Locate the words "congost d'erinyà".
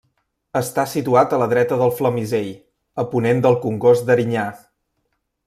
3.67-4.49